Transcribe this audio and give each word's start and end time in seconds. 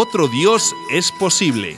Otro 0.00 0.28
Dios 0.28 0.76
es 0.92 1.10
posible. 1.10 1.76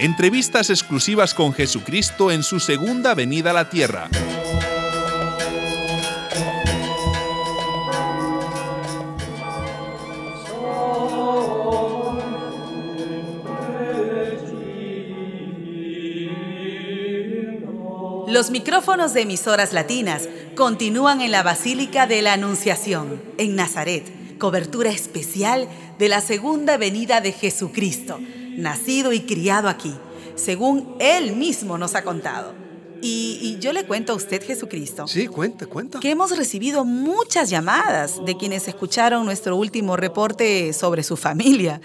Entrevistas 0.00 0.70
exclusivas 0.70 1.34
con 1.34 1.52
Jesucristo 1.52 2.32
en 2.32 2.42
su 2.42 2.58
segunda 2.58 3.14
venida 3.14 3.50
a 3.50 3.52
la 3.52 3.70
tierra. 3.70 4.08
Los 18.26 18.50
micrófonos 18.50 19.14
de 19.14 19.20
emisoras 19.20 19.72
latinas 19.72 20.28
continúan 20.56 21.20
en 21.20 21.30
la 21.30 21.44
Basílica 21.44 22.08
de 22.08 22.20
la 22.22 22.32
Anunciación, 22.32 23.22
en 23.38 23.54
Nazaret, 23.54 24.38
cobertura 24.40 24.90
especial 24.90 25.68
de 26.02 26.08
la 26.08 26.20
segunda 26.20 26.78
venida 26.78 27.20
de 27.20 27.30
Jesucristo, 27.30 28.18
nacido 28.56 29.12
y 29.12 29.20
criado 29.20 29.68
aquí, 29.68 29.94
según 30.34 30.96
Él 30.98 31.36
mismo 31.36 31.78
nos 31.78 31.94
ha 31.94 32.02
contado. 32.02 32.54
Y, 33.00 33.38
y, 33.40 33.60
yo 33.60 33.72
le 33.72 33.86
cuento 33.86 34.12
a 34.12 34.16
usted, 34.16 34.44
Jesucristo. 34.44 35.06
Sí, 35.06 35.28
cuenta, 35.28 35.66
cuenta. 35.66 36.00
Que 36.00 36.10
hemos 36.10 36.36
recibido 36.36 36.84
muchas 36.84 37.50
llamadas 37.50 38.16
de 38.26 38.36
quienes 38.36 38.66
escucharon 38.66 39.24
nuestro 39.24 39.54
último 39.54 39.96
reporte 39.96 40.72
sobre 40.72 41.04
su 41.04 41.16
familia 41.16 41.80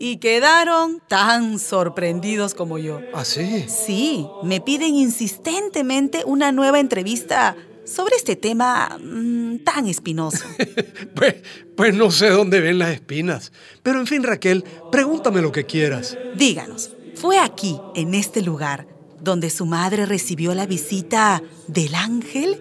y 0.00 0.16
quedaron 0.16 1.00
tan 1.06 1.60
sorprendidos 1.60 2.54
como 2.54 2.76
yo. 2.76 3.00
¿Ah, 3.14 3.24
sí? 3.24 3.66
Sí, 3.68 4.26
me 4.42 4.60
piden 4.60 4.96
insistentemente 4.96 6.24
una 6.26 6.50
nueva 6.50 6.80
entrevista 6.80 7.54
sobre 7.84 8.16
este 8.16 8.36
tema 8.36 8.98
mmm, 9.02 9.58
tan 9.58 9.86
espinoso. 9.86 10.44
pues, 11.14 11.36
pues 11.76 11.94
no 11.94 12.10
sé 12.10 12.30
dónde 12.30 12.60
ven 12.60 12.78
las 12.78 12.90
espinas. 12.90 13.52
Pero 13.82 14.00
en 14.00 14.06
fin, 14.06 14.22
Raquel, 14.22 14.64
pregúntame 14.90 15.42
lo 15.42 15.52
que 15.52 15.66
quieras. 15.66 16.16
Díganos, 16.36 16.90
¿fue 17.14 17.38
aquí, 17.38 17.78
en 17.94 18.14
este 18.14 18.42
lugar, 18.42 18.86
donde 19.20 19.50
su 19.50 19.66
madre 19.66 20.06
recibió 20.06 20.54
la 20.54 20.66
visita 20.66 21.42
del 21.66 21.94
ángel 21.94 22.60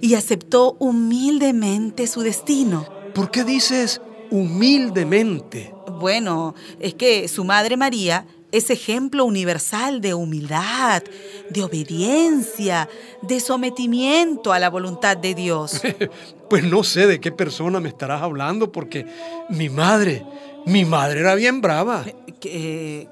y 0.00 0.14
aceptó 0.14 0.76
humildemente 0.78 2.06
su 2.06 2.22
destino? 2.22 2.88
¿Por 3.14 3.30
qué 3.30 3.44
dices 3.44 4.00
humildemente? 4.30 5.74
Bueno, 5.98 6.54
es 6.78 6.94
que 6.94 7.28
su 7.28 7.44
madre 7.44 7.76
María 7.76 8.26
es 8.52 8.70
ejemplo 8.70 9.24
universal 9.24 10.00
de 10.00 10.14
humildad, 10.14 11.02
de 11.50 11.62
obediencia, 11.62 12.88
de 13.22 13.40
sometimiento 13.40 14.52
a 14.52 14.58
la 14.58 14.70
voluntad 14.70 15.16
de 15.16 15.34
Dios. 15.34 15.82
pues 16.50 16.64
no 16.64 16.82
sé 16.82 17.06
de 17.06 17.20
qué 17.20 17.30
persona 17.32 17.80
me 17.80 17.88
estarás 17.88 18.22
hablando 18.22 18.72
porque 18.72 19.06
mi 19.50 19.68
madre, 19.68 20.24
mi 20.66 20.84
madre 20.84 21.20
era 21.20 21.34
bien 21.34 21.60
brava. 21.60 22.04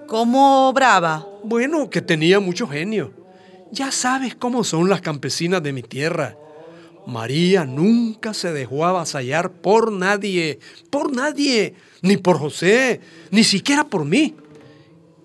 ¿Cómo 0.07 0.73
brava? 0.73 1.27
Bueno, 1.43 1.91
que 1.91 2.01
tenía 2.01 2.41
mucho 2.41 2.67
genio. 2.67 3.13
Ya 3.73 3.91
sabes 3.91 4.35
cómo 4.35 4.65
son 4.65 4.89
las 4.89 5.01
campesinas 5.01 5.63
de 5.63 5.73
mi 5.73 5.83
tierra. 5.83 6.37
María 7.07 7.65
nunca 7.65 8.35
se 8.35 8.53
dejó 8.53 8.85
avasallar 8.85 9.51
por 9.51 9.93
nadie, 9.93 10.59
por 10.91 11.15
nadie, 11.15 11.75
ni 12.03 12.17
por 12.17 12.39
José, 12.39 13.01
ni 13.31 13.45
siquiera 13.45 13.85
por 13.85 14.05
mí. 14.05 14.35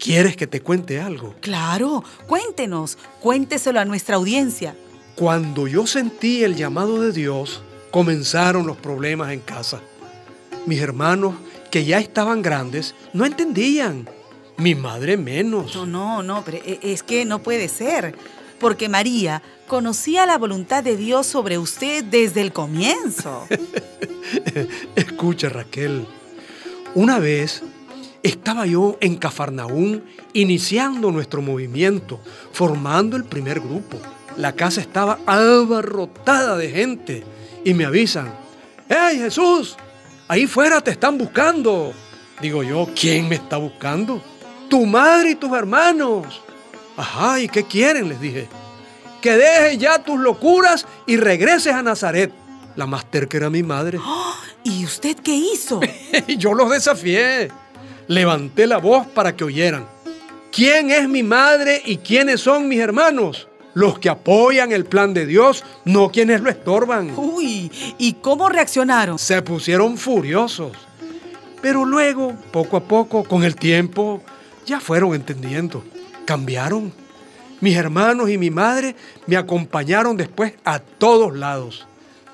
¿Quieres 0.01 0.35
que 0.35 0.47
te 0.47 0.61
cuente 0.61 0.99
algo? 0.99 1.35
Claro, 1.41 2.03
cuéntenos, 2.25 2.97
cuénteselo 3.19 3.79
a 3.79 3.85
nuestra 3.85 4.15
audiencia. 4.15 4.75
Cuando 5.15 5.67
yo 5.67 5.85
sentí 5.85 6.43
el 6.43 6.55
llamado 6.55 6.99
de 6.99 7.11
Dios, 7.11 7.61
comenzaron 7.91 8.65
los 8.65 8.77
problemas 8.77 9.31
en 9.31 9.41
casa. 9.41 9.79
Mis 10.65 10.81
hermanos, 10.81 11.35
que 11.69 11.85
ya 11.85 11.99
estaban 11.99 12.41
grandes, 12.41 12.95
no 13.13 13.25
entendían. 13.25 14.09
Mi 14.57 14.73
madre 14.73 15.17
menos. 15.17 15.75
No, 15.75 15.85
no, 15.85 16.23
no, 16.23 16.43
pero 16.43 16.57
es 16.65 17.03
que 17.03 17.23
no 17.23 17.43
puede 17.43 17.69
ser 17.69 18.15
porque 18.59 18.89
María 18.89 19.43
conocía 19.67 20.25
la 20.25 20.39
voluntad 20.39 20.83
de 20.83 20.97
Dios 20.97 21.27
sobre 21.27 21.59
usted 21.59 22.03
desde 22.03 22.41
el 22.41 22.53
comienzo. 22.53 23.47
Escucha, 24.95 25.49
Raquel. 25.49 26.07
Una 26.93 27.19
vez 27.19 27.63
estaba 28.23 28.65
yo 28.65 28.97
en 29.01 29.17
Cafarnaún 29.17 30.03
iniciando 30.33 31.11
nuestro 31.11 31.41
movimiento, 31.41 32.19
formando 32.51 33.15
el 33.17 33.23
primer 33.23 33.59
grupo. 33.59 33.97
La 34.37 34.53
casa 34.53 34.81
estaba 34.81 35.19
abarrotada 35.25 36.55
de 36.57 36.69
gente 36.69 37.23
y 37.63 37.73
me 37.73 37.85
avisan, 37.85 38.33
¡Hey 38.87 39.17
Jesús! 39.17 39.77
Ahí 40.27 40.47
fuera 40.47 40.81
te 40.81 40.91
están 40.91 41.17
buscando. 41.17 41.93
Digo 42.41 42.63
yo, 42.63 42.87
¿quién 42.99 43.27
me 43.27 43.35
está 43.35 43.57
buscando? 43.57 44.21
Tu 44.69 44.85
madre 44.85 45.31
y 45.31 45.35
tus 45.35 45.51
hermanos. 45.51 46.41
Ajá, 46.95 47.39
¿y 47.39 47.47
qué 47.47 47.63
quieren? 47.63 48.09
Les 48.09 48.19
dije. 48.19 48.47
Que 49.21 49.37
dejes 49.37 49.77
ya 49.77 50.03
tus 50.03 50.19
locuras 50.19 50.85
y 51.05 51.17
regreses 51.17 51.73
a 51.73 51.83
Nazaret. 51.83 52.31
La 52.75 52.87
más 52.87 53.09
terca 53.11 53.37
era 53.37 53.49
mi 53.49 53.61
madre. 53.63 53.99
¿Y 54.63 54.85
usted 54.85 55.17
qué 55.17 55.35
hizo? 55.35 55.81
Yo 56.37 56.53
los 56.53 56.69
desafié. 56.69 57.51
Levanté 58.11 58.67
la 58.67 58.77
voz 58.77 59.07
para 59.07 59.35
que 59.35 59.43
oyeran. 59.43 59.85
¿Quién 60.51 60.91
es 60.91 61.07
mi 61.07 61.23
madre 61.23 61.81
y 61.85 61.97
quiénes 61.97 62.41
son 62.41 62.67
mis 62.67 62.79
hermanos? 62.79 63.47
Los 63.73 63.99
que 63.99 64.09
apoyan 64.09 64.73
el 64.73 64.83
plan 64.83 65.13
de 65.13 65.25
Dios, 65.25 65.63
no 65.85 66.11
quienes 66.11 66.41
lo 66.41 66.49
estorban. 66.49 67.13
Uy, 67.15 67.71
¿y 67.97 68.13
cómo 68.15 68.49
reaccionaron? 68.49 69.17
Se 69.17 69.41
pusieron 69.41 69.97
furiosos. 69.97 70.73
Pero 71.61 71.85
luego, 71.85 72.35
poco 72.51 72.75
a 72.75 72.83
poco, 72.83 73.23
con 73.23 73.43
el 73.45 73.55
tiempo, 73.55 74.21
ya 74.65 74.81
fueron 74.81 75.15
entendiendo 75.15 75.81
cambiaron. 76.25 76.93
Mis 77.59 77.75
hermanos 77.75 78.29
y 78.29 78.37
mi 78.37 78.49
madre 78.49 78.95
me 79.27 79.35
acompañaron 79.37 80.17
después 80.17 80.53
a 80.63 80.79
todos 80.79 81.35
lados. 81.35 81.85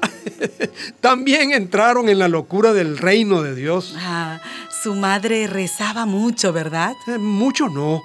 También 1.01 1.51
entraron 1.51 2.09
en 2.09 2.19
la 2.19 2.27
locura 2.27 2.73
del 2.73 2.97
reino 2.97 3.41
de 3.41 3.55
Dios. 3.55 3.95
Ah, 3.97 4.39
su 4.83 4.95
madre 4.95 5.47
rezaba 5.47 6.05
mucho, 6.05 6.53
¿verdad? 6.53 6.93
Eh, 7.07 7.17
mucho 7.17 7.69
no, 7.69 8.01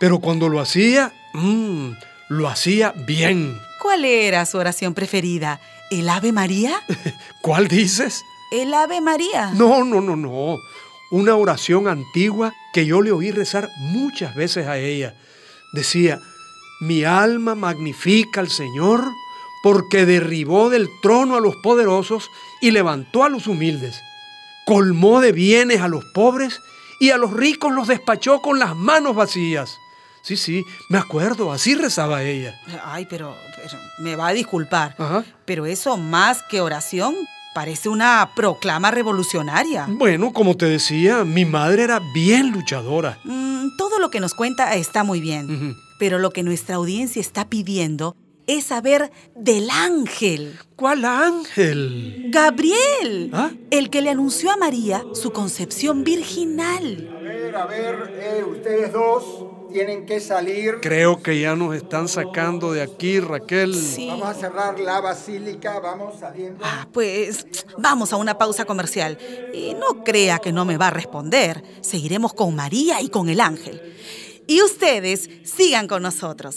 pero 0.00 0.18
cuando 0.18 0.48
lo 0.48 0.60
hacía, 0.60 1.12
mmm, 1.34 1.90
lo 2.28 2.48
hacía 2.48 2.92
bien. 3.06 3.58
¿Cuál 3.80 4.04
era 4.04 4.44
su 4.46 4.58
oración 4.58 4.94
preferida? 4.94 5.60
¿El 5.90 6.08
Ave 6.08 6.32
María? 6.32 6.80
¿Cuál 7.42 7.68
dices? 7.68 8.22
El 8.50 8.74
Ave 8.74 9.00
María. 9.00 9.52
No, 9.54 9.84
no, 9.84 10.00
no, 10.00 10.16
no. 10.16 10.58
Una 11.10 11.36
oración 11.36 11.88
antigua 11.88 12.52
que 12.72 12.84
yo 12.84 13.00
le 13.00 13.12
oí 13.12 13.30
rezar 13.30 13.68
muchas 13.78 14.34
veces 14.34 14.66
a 14.66 14.78
ella 14.78 15.14
decía, 15.72 16.20
mi 16.80 17.04
alma 17.04 17.54
magnifica 17.54 18.40
al 18.40 18.50
Señor 18.50 19.04
porque 19.62 20.06
derribó 20.06 20.70
del 20.70 20.88
trono 21.02 21.36
a 21.36 21.40
los 21.40 21.56
poderosos 21.56 22.30
y 22.60 22.70
levantó 22.70 23.24
a 23.24 23.28
los 23.28 23.46
humildes. 23.46 24.00
Colmó 24.66 25.20
de 25.20 25.32
bienes 25.32 25.80
a 25.80 25.88
los 25.88 26.04
pobres 26.04 26.60
y 27.00 27.10
a 27.10 27.16
los 27.16 27.32
ricos 27.32 27.72
los 27.72 27.88
despachó 27.88 28.40
con 28.40 28.58
las 28.58 28.76
manos 28.76 29.14
vacías. 29.14 29.78
Sí, 30.22 30.36
sí, 30.36 30.64
me 30.90 30.98
acuerdo, 30.98 31.52
así 31.52 31.74
rezaba 31.74 32.22
ella. 32.22 32.60
Ay, 32.84 33.06
pero, 33.08 33.34
me 33.98 34.16
va 34.16 34.28
a 34.28 34.32
disculpar, 34.32 34.96
pero 35.44 35.64
eso 35.64 35.96
más 35.96 36.42
que 36.42 36.60
oración 36.60 37.14
parece 37.54 37.88
una 37.88 38.30
proclama 38.36 38.90
revolucionaria. 38.90 39.86
Bueno, 39.88 40.32
como 40.32 40.56
te 40.56 40.66
decía, 40.66 41.24
mi 41.24 41.44
madre 41.44 41.84
era 41.84 42.00
bien 42.12 42.50
luchadora. 42.50 43.18
Mm, 43.24 43.76
todo 43.76 43.98
lo 43.98 44.10
que 44.10 44.20
nos 44.20 44.34
cuenta 44.34 44.74
está 44.74 45.02
muy 45.02 45.20
bien, 45.20 45.76
pero 45.98 46.18
lo 46.18 46.30
que 46.30 46.42
nuestra 46.42 46.76
audiencia 46.76 47.20
está 47.20 47.48
pidiendo 47.48 48.14
es 48.48 48.64
saber 48.64 49.12
del 49.36 49.70
ángel. 49.70 50.58
¿Cuál 50.74 51.04
ángel? 51.04 52.30
Gabriel, 52.30 53.30
¿Ah? 53.32 53.50
el 53.70 53.90
que 53.90 54.00
le 54.00 54.10
anunció 54.10 54.50
a 54.50 54.56
María 54.56 55.04
su 55.12 55.32
concepción 55.32 56.02
virginal. 56.02 57.14
A 57.18 57.22
ver, 57.22 57.56
a 57.56 57.66
ver, 57.66 58.14
eh, 58.18 58.44
ustedes 58.44 58.92
dos 58.92 59.44
tienen 59.70 60.06
que 60.06 60.18
salir. 60.20 60.76
Creo 60.80 61.22
que 61.22 61.38
ya 61.38 61.54
nos 61.56 61.76
están 61.76 62.08
sacando 62.08 62.72
de 62.72 62.80
aquí, 62.80 63.20
Raquel. 63.20 63.74
Sí. 63.74 64.08
Vamos 64.08 64.28
a 64.28 64.34
cerrar 64.34 64.80
la 64.80 65.00
basílica, 65.00 65.78
vamos 65.78 66.18
saliendo. 66.18 66.64
Ah, 66.64 66.88
pues 66.90 67.46
vamos 67.76 68.14
a 68.14 68.16
una 68.16 68.38
pausa 68.38 68.64
comercial. 68.64 69.18
Y 69.52 69.74
no 69.74 70.04
crea 70.04 70.38
que 70.38 70.52
no 70.52 70.64
me 70.64 70.78
va 70.78 70.86
a 70.86 70.90
responder. 70.90 71.62
Seguiremos 71.82 72.32
con 72.32 72.54
María 72.54 73.02
y 73.02 73.10
con 73.10 73.28
el 73.28 73.40
ángel. 73.40 73.94
Y 74.46 74.62
ustedes 74.62 75.28
sigan 75.44 75.86
con 75.86 76.02
nosotros. 76.02 76.56